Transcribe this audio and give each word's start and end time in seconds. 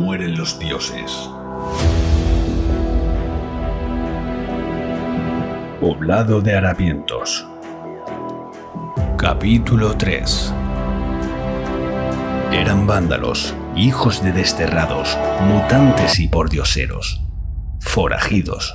mueren 0.00 0.34
los 0.34 0.58
dioses. 0.58 1.12
Poblado 5.78 6.40
de 6.40 6.56
harapientos. 6.56 7.46
Capítulo 9.18 9.98
3 9.98 10.54
Eran 12.50 12.86
vándalos, 12.86 13.54
hijos 13.76 14.24
de 14.24 14.32
desterrados, 14.32 15.18
mutantes 15.46 16.18
y 16.18 16.28
pordioseros, 16.28 17.20
forajidos, 17.80 18.74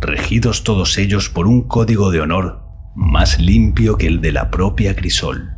regidos 0.00 0.64
todos 0.64 0.98
ellos 0.98 1.28
por 1.28 1.46
un 1.46 1.62
código 1.62 2.10
de 2.10 2.22
honor 2.22 2.64
más 2.96 3.38
limpio 3.38 3.96
que 3.96 4.08
el 4.08 4.20
de 4.20 4.32
la 4.32 4.50
propia 4.50 4.96
Crisol. 4.96 5.54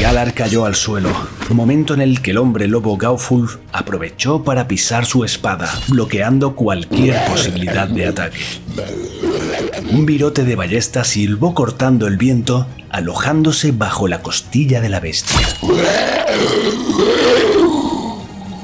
Galar 0.00 0.34
cayó 0.34 0.64
al 0.64 0.74
suelo, 0.74 1.10
momento 1.50 1.94
en 1.94 2.00
el 2.00 2.20
que 2.20 2.32
el 2.32 2.38
hombre 2.38 2.68
lobo 2.68 2.96
Gaufulf 2.96 3.56
aprovechó 3.72 4.44
para 4.44 4.68
pisar 4.68 5.06
su 5.06 5.24
espada, 5.24 5.70
bloqueando 5.88 6.54
cualquier 6.54 7.24
posibilidad 7.26 7.88
de 7.88 8.06
ataque. 8.06 8.40
Un 9.90 10.06
virote 10.06 10.44
de 10.44 10.56
ballesta 10.56 11.04
silbó 11.04 11.54
cortando 11.54 12.06
el 12.06 12.16
viento, 12.16 12.66
alojándose 12.90 13.72
bajo 13.72 14.08
la 14.08 14.22
costilla 14.22 14.80
de 14.80 14.88
la 14.88 15.00
bestia. 15.00 15.38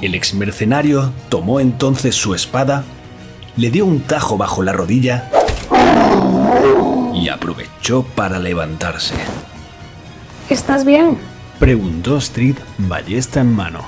El 0.03 0.15
exmercenario 0.15 1.13
tomó 1.29 1.61
entonces 1.61 2.17
su 2.17 2.35
espada, 2.35 2.85
le 3.57 3.71
dio 3.71 3.85
un 3.85 4.01
tajo 4.01 4.37
bajo 4.37 4.63
la 4.63 4.73
rodilla 4.73 5.31
y 7.15 7.29
aprovechó 7.29 8.03
para 8.03 8.39
levantarse. 8.39 9.15
¿Estás 10.49 10.85
bien? 10.85 11.19
Preguntó 11.59 12.17
Street, 12.19 12.57
ballesta 12.79 13.41
en 13.41 13.55
mano. 13.55 13.85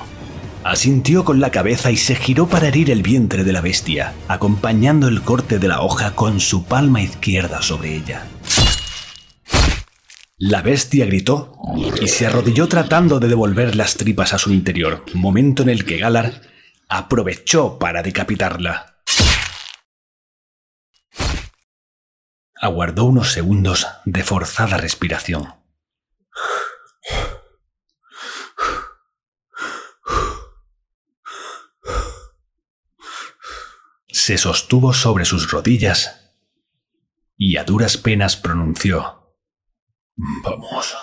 Asintió 0.63 1.23
con 1.25 1.39
la 1.39 1.51
cabeza 1.51 1.91
y 1.91 1.97
se 1.97 2.15
giró 2.15 2.47
para 2.47 2.69
herir 2.69 2.89
el 2.89 3.03
vientre 3.03 3.43
de 3.43 3.53
la 3.53 3.61
bestia, 3.61 4.13
acompañando 4.27 5.07
el 5.07 5.21
corte 5.21 5.59
de 5.59 5.67
la 5.67 5.81
hoja 5.81 6.15
con 6.15 6.39
su 6.39 6.63
palma 6.63 7.01
izquierda 7.01 7.61
sobre 7.61 7.95
ella. 7.95 8.25
La 10.37 10.61
bestia 10.61 11.05
gritó 11.05 11.55
y 12.01 12.07
se 12.07 12.25
arrodilló 12.25 12.67
tratando 12.67 13.19
de 13.19 13.27
devolver 13.27 13.75
las 13.75 13.95
tripas 13.95 14.33
a 14.33 14.39
su 14.39 14.51
interior, 14.51 15.03
momento 15.13 15.63
en 15.63 15.69
el 15.69 15.85
que 15.85 15.97
Galar 15.97 16.41
aprovechó 16.89 17.77
para 17.77 18.01
decapitarla. 18.01 18.94
Aguardó 22.65 23.03
unos 23.05 23.31
segundos 23.31 23.85
de 24.05 24.23
forzada 24.23 24.77
respiración. 24.77 25.53
Se 34.07 34.39
sostuvo 34.39 34.93
sobre 34.93 35.25
sus 35.25 35.51
rodillas 35.51 36.33
y 37.37 37.57
a 37.57 37.65
duras 37.65 37.97
penas 37.97 38.35
pronunció 38.35 39.35
Vamos. 40.15 40.95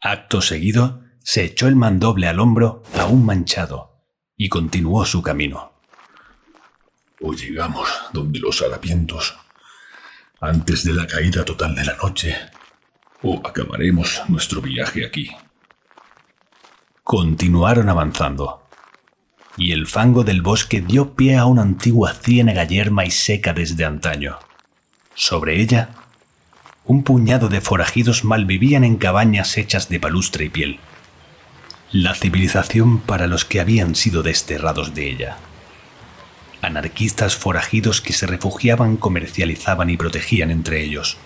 Acto 0.00 0.42
seguido, 0.42 1.04
se 1.22 1.44
echó 1.44 1.68
el 1.68 1.76
mandoble 1.76 2.26
al 2.26 2.40
hombro 2.40 2.82
aún 2.98 3.24
manchado 3.24 4.04
y 4.36 4.48
continuó 4.48 5.04
su 5.04 5.22
camino. 5.22 5.74
O 7.20 7.34
llegamos 7.34 7.88
donde 8.12 8.40
los 8.40 8.60
harapientos 8.62 9.38
antes 10.40 10.84
de 10.84 10.92
la 10.94 11.06
caída 11.06 11.44
total 11.44 11.74
de 11.74 11.84
la 11.84 11.96
noche, 11.96 12.36
o 13.22 13.40
acabaremos 13.44 14.22
nuestro 14.28 14.60
viaje 14.60 15.04
aquí. 15.04 15.30
Continuaron 17.02 17.88
avanzando, 17.88 18.62
y 19.56 19.72
el 19.72 19.86
fango 19.86 20.22
del 20.22 20.42
bosque 20.42 20.80
dio 20.80 21.14
pie 21.14 21.36
a 21.36 21.46
una 21.46 21.62
antigua 21.62 22.14
ciénaga 22.14 22.64
yerma 22.64 23.04
y 23.04 23.10
seca 23.10 23.52
desde 23.52 23.84
antaño. 23.84 24.38
Sobre 25.14 25.60
ella, 25.60 25.90
un 26.84 27.02
puñado 27.02 27.48
de 27.48 27.60
forajidos 27.60 28.24
malvivían 28.24 28.84
en 28.84 28.96
cabañas 28.96 29.58
hechas 29.58 29.88
de 29.88 29.98
palustre 29.98 30.44
y 30.44 30.48
piel. 30.50 30.78
La 31.90 32.14
civilización 32.14 33.00
para 33.00 33.26
los 33.26 33.44
que 33.44 33.60
habían 33.60 33.96
sido 33.96 34.22
desterrados 34.22 34.94
de 34.94 35.10
ella. 35.10 35.36
Anarquistas 36.60 37.36
forajidos 37.36 38.00
que 38.00 38.12
se 38.12 38.26
refugiaban, 38.26 38.96
comercializaban 38.96 39.90
y 39.90 39.96
protegían 39.96 40.50
entre 40.50 40.82
ellos, 40.82 41.16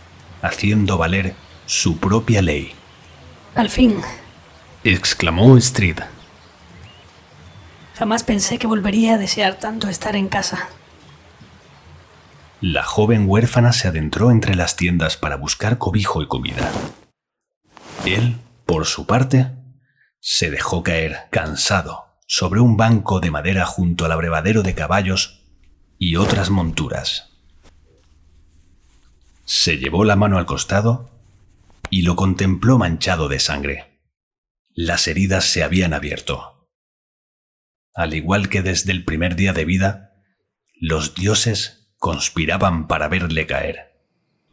haciendo 0.42 0.98
valer 0.98 1.34
su 1.66 1.98
propia 1.98 2.42
ley. 2.42 2.72
Al 3.54 3.70
fin. 3.70 3.96
exclamó 4.84 5.56
Street. 5.56 5.98
Jamás 7.94 8.24
pensé 8.24 8.58
que 8.58 8.66
volvería 8.66 9.14
a 9.14 9.18
desear 9.18 9.58
tanto 9.58 9.88
estar 9.88 10.16
en 10.16 10.28
casa. 10.28 10.68
La 12.60 12.82
joven 12.82 13.24
huérfana 13.28 13.72
se 13.72 13.88
adentró 13.88 14.30
entre 14.30 14.54
las 14.54 14.76
tiendas 14.76 15.16
para 15.16 15.36
buscar 15.36 15.78
cobijo 15.78 16.22
y 16.22 16.28
comida. 16.28 16.70
Él, 18.04 18.36
por 18.66 18.86
su 18.86 19.06
parte, 19.06 19.50
se 20.20 20.50
dejó 20.50 20.82
caer, 20.82 21.28
cansado, 21.30 22.11
sobre 22.34 22.60
un 22.60 22.78
banco 22.78 23.20
de 23.20 23.30
madera 23.30 23.66
junto 23.66 24.06
al 24.06 24.12
abrevadero 24.12 24.62
de 24.62 24.74
caballos 24.74 25.42
y 25.98 26.16
otras 26.16 26.48
monturas. 26.48 27.28
Se 29.44 29.76
llevó 29.76 30.06
la 30.06 30.16
mano 30.16 30.38
al 30.38 30.46
costado 30.46 31.10
y 31.90 32.04
lo 32.04 32.16
contempló 32.16 32.78
manchado 32.78 33.28
de 33.28 33.38
sangre. 33.38 34.00
Las 34.70 35.08
heridas 35.08 35.44
se 35.44 35.62
habían 35.62 35.92
abierto. 35.92 36.70
Al 37.94 38.14
igual 38.14 38.48
que 38.48 38.62
desde 38.62 38.92
el 38.92 39.04
primer 39.04 39.36
día 39.36 39.52
de 39.52 39.66
vida, 39.66 40.14
los 40.80 41.14
dioses 41.14 41.92
conspiraban 41.98 42.88
para 42.88 43.08
verle 43.08 43.46
caer. 43.46 43.92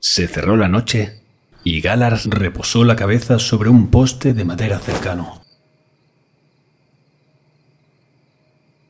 Se 0.01 0.27
cerró 0.27 0.57
la 0.57 0.67
noche 0.67 1.23
y 1.63 1.79
Galar 1.79 2.19
reposó 2.25 2.83
la 2.83 2.97
cabeza 2.97 3.39
sobre 3.39 3.69
un 3.69 3.89
poste 3.89 4.33
de 4.33 4.43
madera 4.43 4.79
cercano. 4.79 5.38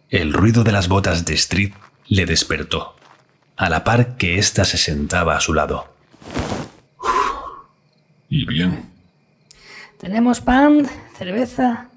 El 0.09 0.34
ruido 0.34 0.64
de 0.64 0.72
las 0.72 0.88
botas 0.88 1.24
de 1.25 1.36
Street 1.36 1.74
le 2.08 2.25
despertó, 2.25 2.96
a 3.56 3.70
la 3.70 3.84
par 3.84 4.18
que 4.18 4.40
ésta 4.40 4.66
se 4.66 4.80
sentaba 4.80 5.38
a 5.38 5.40
su 5.40 5.53
lado. 5.53 5.94
¿Y 8.28 8.46
bien? 8.46 8.92
Tenemos 10.00 10.42
pan, 10.42 10.88
cerveza 11.16 11.90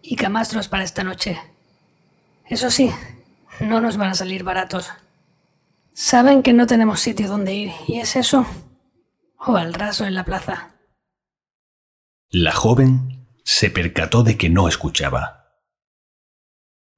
y 0.00 0.14
camastros 0.14 0.68
para 0.68 0.84
esta 0.84 1.02
noche. 1.02 1.40
Eso 2.48 2.70
sí, 2.70 2.92
no 3.58 3.80
nos 3.80 3.96
van 3.96 4.10
a 4.10 4.14
salir 4.14 4.44
baratos. 4.44 4.92
Saben 5.92 6.44
que 6.44 6.52
no 6.52 6.68
tenemos 6.68 7.00
sitio 7.00 7.26
donde 7.26 7.54
ir, 7.54 7.72
y 7.88 7.98
es 7.98 8.14
eso, 8.14 8.46
o 9.44 9.56
al 9.56 9.74
raso 9.74 10.04
en 10.04 10.14
la 10.14 10.24
plaza. 10.24 10.76
La 12.30 12.52
joven 12.52 13.26
se 13.42 13.70
percató 13.70 14.22
de 14.22 14.36
que 14.36 14.50
no 14.50 14.68
escuchaba. 14.68 15.45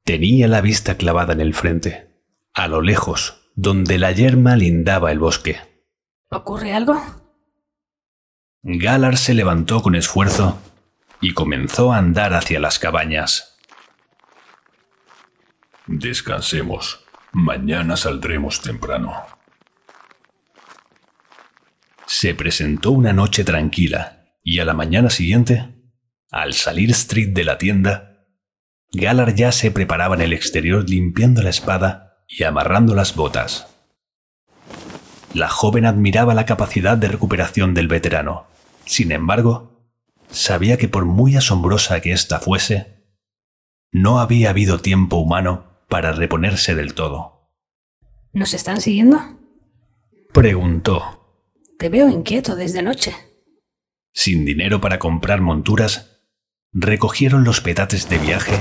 Tenía 0.08 0.48
la 0.48 0.62
vista 0.62 0.96
clavada 0.96 1.34
en 1.34 1.42
el 1.42 1.52
frente, 1.52 2.08
a 2.54 2.66
lo 2.66 2.80
lejos, 2.80 3.42
donde 3.54 3.98
la 3.98 4.10
yerma 4.10 4.56
lindaba 4.56 5.12
el 5.12 5.18
bosque. 5.18 5.58
¿Ocurre 6.30 6.72
algo? 6.72 6.98
Galar 8.62 9.18
se 9.18 9.34
levantó 9.34 9.82
con 9.82 9.94
esfuerzo 9.94 10.62
y 11.20 11.34
comenzó 11.34 11.92
a 11.92 11.98
andar 11.98 12.32
hacia 12.32 12.58
las 12.58 12.78
cabañas. 12.78 13.58
Descansemos. 15.86 17.04
Mañana 17.32 17.98
saldremos 17.98 18.62
temprano. 18.62 19.12
Se 22.06 22.34
presentó 22.34 22.92
una 22.92 23.12
noche 23.12 23.44
tranquila 23.44 24.24
y 24.42 24.60
a 24.60 24.64
la 24.64 24.72
mañana 24.72 25.10
siguiente, 25.10 25.68
al 26.30 26.54
salir 26.54 26.92
Street 26.92 27.34
de 27.34 27.44
la 27.44 27.58
tienda, 27.58 28.17
Galar 28.92 29.34
ya 29.34 29.52
se 29.52 29.70
preparaba 29.70 30.14
en 30.14 30.22
el 30.22 30.32
exterior 30.32 30.88
limpiando 30.88 31.42
la 31.42 31.50
espada 31.50 32.24
y 32.26 32.44
amarrando 32.44 32.94
las 32.94 33.14
botas. 33.14 33.66
La 35.34 35.48
joven 35.48 35.84
admiraba 35.84 36.32
la 36.32 36.46
capacidad 36.46 36.96
de 36.96 37.08
recuperación 37.08 37.74
del 37.74 37.86
veterano. 37.86 38.46
Sin 38.86 39.12
embargo, 39.12 39.92
sabía 40.30 40.78
que 40.78 40.88
por 40.88 41.04
muy 41.04 41.36
asombrosa 41.36 42.00
que 42.00 42.12
ésta 42.12 42.40
fuese, 42.40 43.04
no 43.92 44.20
había 44.20 44.50
habido 44.50 44.80
tiempo 44.80 45.16
humano 45.16 45.82
para 45.88 46.12
reponerse 46.12 46.74
del 46.74 46.94
todo. 46.94 47.52
¿Nos 48.32 48.54
están 48.54 48.80
siguiendo? 48.80 49.20
Preguntó. 50.32 51.44
Te 51.78 51.90
veo 51.90 52.08
inquieto 52.08 52.56
desde 52.56 52.78
anoche. 52.78 53.14
Sin 54.14 54.46
dinero 54.46 54.80
para 54.80 54.98
comprar 54.98 55.42
monturas, 55.42 56.22
recogieron 56.72 57.44
los 57.44 57.60
petates 57.60 58.08
de 58.08 58.18
viaje 58.18 58.58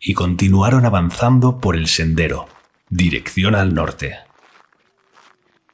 y 0.00 0.14
continuaron 0.14 0.84
avanzando 0.84 1.60
por 1.60 1.76
el 1.76 1.88
sendero, 1.88 2.48
dirección 2.88 3.54
al 3.54 3.74
norte. 3.74 4.18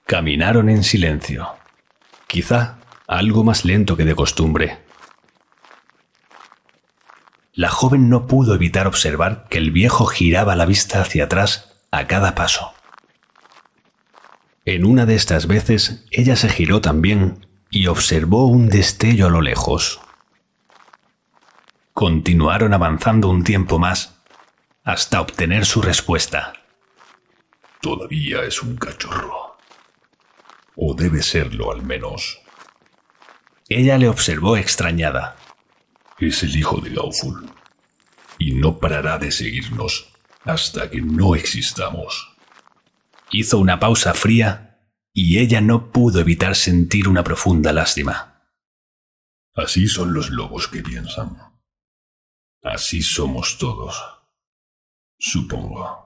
Caminaron 0.06 0.68
en 0.68 0.82
silencio, 0.82 1.48
quizá 2.26 2.78
algo 3.06 3.44
más 3.44 3.64
lento 3.64 3.96
que 3.96 4.04
de 4.04 4.14
costumbre. 4.14 4.78
La 7.52 7.68
joven 7.68 8.08
no 8.08 8.26
pudo 8.26 8.54
evitar 8.54 8.86
observar 8.86 9.46
que 9.48 9.58
el 9.58 9.70
viejo 9.70 10.06
giraba 10.06 10.56
la 10.56 10.66
vista 10.66 11.00
hacia 11.00 11.24
atrás 11.24 11.76
a 11.90 12.06
cada 12.06 12.34
paso. 12.34 12.72
En 14.64 14.84
una 14.84 15.06
de 15.06 15.14
estas 15.14 15.46
veces 15.46 16.04
ella 16.10 16.36
se 16.36 16.48
giró 16.48 16.80
también 16.80 17.46
y 17.70 17.86
observó 17.86 18.46
un 18.46 18.68
destello 18.68 19.26
a 19.26 19.30
lo 19.30 19.42
lejos. 19.42 20.00
Continuaron 21.92 22.72
avanzando 22.72 23.28
un 23.28 23.44
tiempo 23.44 23.78
más 23.78 24.13
hasta 24.84 25.22
obtener 25.22 25.64
su 25.64 25.80
respuesta. 25.80 26.52
Todavía 27.80 28.42
es 28.44 28.62
un 28.62 28.76
cachorro. 28.76 29.56
O 30.76 30.94
debe 30.94 31.22
serlo 31.22 31.72
al 31.72 31.82
menos. 31.82 32.40
Ella 33.68 33.96
le 33.96 34.08
observó 34.08 34.56
extrañada. 34.58 35.36
Es 36.18 36.42
el 36.42 36.56
hijo 36.56 36.80
de 36.80 36.90
Gauful. 36.90 37.50
Y 38.38 38.52
no 38.52 38.78
parará 38.78 39.18
de 39.18 39.32
seguirnos 39.32 40.12
hasta 40.44 40.90
que 40.90 41.00
no 41.00 41.34
existamos. 41.34 42.36
Hizo 43.30 43.58
una 43.58 43.80
pausa 43.80 44.12
fría 44.12 44.90
y 45.14 45.38
ella 45.38 45.62
no 45.62 45.92
pudo 45.92 46.20
evitar 46.20 46.54
sentir 46.56 47.08
una 47.08 47.24
profunda 47.24 47.72
lástima. 47.72 48.42
Así 49.54 49.88
son 49.88 50.12
los 50.12 50.30
lobos 50.30 50.68
que 50.68 50.82
piensan. 50.82 51.38
Así 52.62 53.02
somos 53.02 53.56
todos. 53.56 54.23
Supongo. 55.26 56.04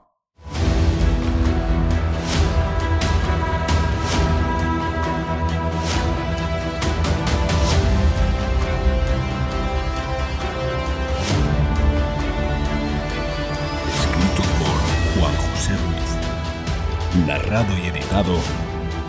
narrado 17.27 17.77
y 17.77 17.87
editado 17.87 18.37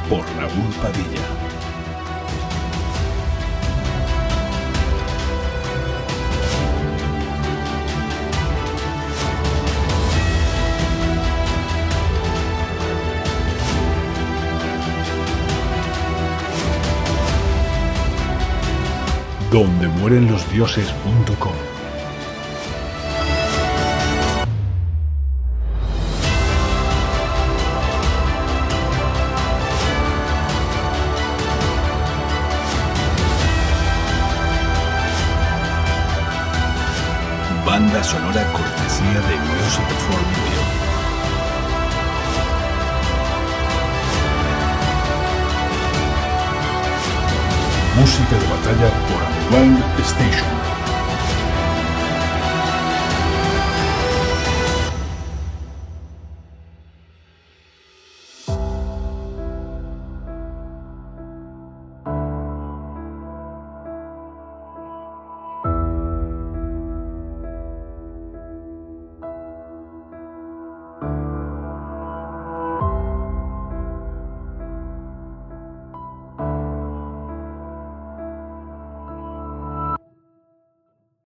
por 0.08 0.24
Raúl 0.36 0.74
Padilla. 0.82 1.49
Donde 20.00 20.16
mueren 20.16 20.32
los 20.32 20.50
dioses.com 20.50 21.52
Banda 37.66 38.02
sonora 38.02 38.52
cortesía 38.52 39.20
de 39.20 39.36
Music 39.36 39.88
for 40.08 40.79
Música 48.00 48.34
de 48.34 48.46
batalla 48.46 48.90
por 49.08 49.58
Wild 49.58 50.00
Station. 50.00 50.69